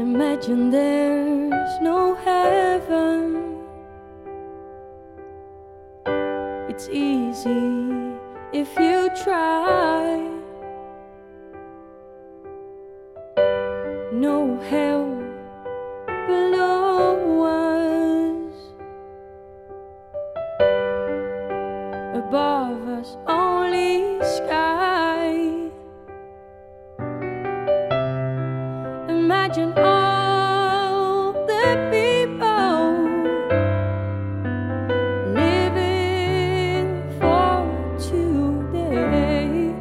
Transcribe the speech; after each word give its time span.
Imagine 0.00 0.70
there's 0.70 1.78
no 1.82 2.14
heaven. 2.14 3.58
It's 6.70 6.88
easy 6.88 8.16
if 8.50 8.70
you 8.78 9.10
try. 9.22 10.26
No 14.10 14.58
hell 14.70 15.04
below. 16.26 16.69
imagine 29.50 29.72
all 29.78 31.32
the 31.46 31.88
people 31.90 32.92
living 35.34 36.86
for 37.18 37.66
today. 37.98 39.74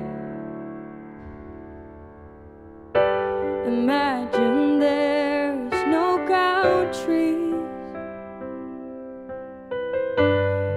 Imagine 3.68 4.80
there's 4.80 5.72
no 5.88 6.18
countries. 6.28 7.54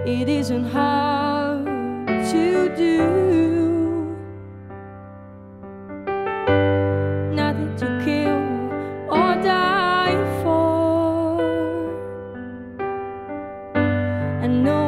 It 0.06 0.28
isn't 0.28 0.70
hard 0.70 1.64
to 2.30 2.76
do. 2.76 3.31
I 14.42 14.48
know 14.48 14.81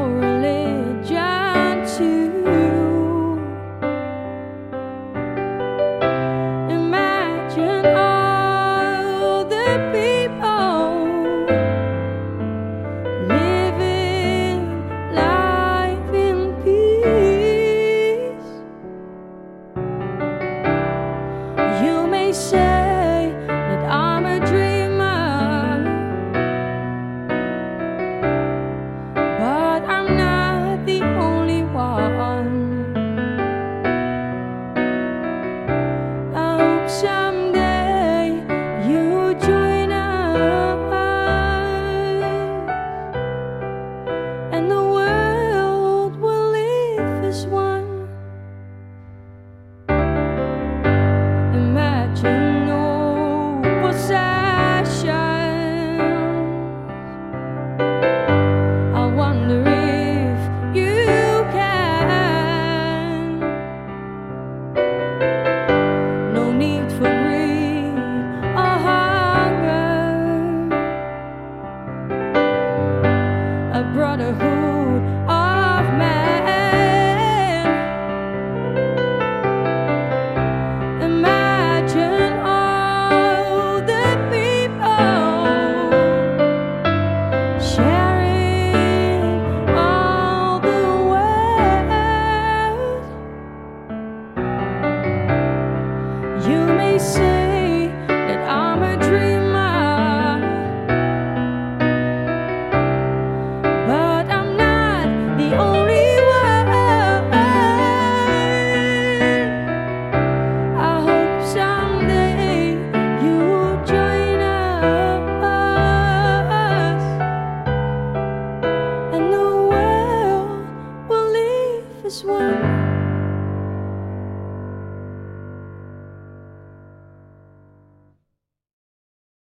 place. 96.99 97.34